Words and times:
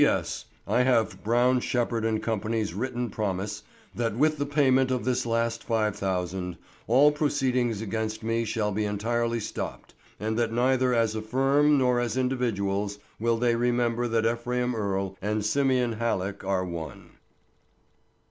S. 0.03 0.45
I 0.67 0.81
have 0.81 1.23
Brown, 1.23 1.59
Shepherd, 1.59 2.23
& 2.23 2.23
Co.'s 2.23 2.73
written 2.73 3.11
promise 3.11 3.61
that 3.93 4.15
with 4.17 4.39
the 4.39 4.47
payment 4.47 4.89
of 4.89 5.05
this 5.05 5.27
last 5.27 5.63
five 5.63 5.95
thousand, 5.95 6.57
all 6.87 7.11
proceedings 7.11 7.83
against 7.83 8.23
me 8.23 8.43
shall 8.43 8.71
be 8.71 8.83
entirely 8.83 9.39
stopped, 9.39 9.93
and 10.19 10.39
that 10.39 10.51
neither 10.51 10.91
as 10.91 11.13
a 11.13 11.21
firm 11.21 11.77
nor 11.77 11.99
as 11.99 12.17
individuals 12.17 12.97
will 13.19 13.37
they 13.37 13.55
remember 13.55 14.07
that 14.07 14.25
Ephraim 14.25 14.73
Earle 14.73 15.19
and 15.21 15.45
Simeon 15.45 15.93
Halleck 15.93 16.43
are 16.43 16.65
one. 16.65 17.11